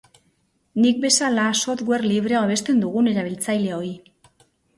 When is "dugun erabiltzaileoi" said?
2.87-3.93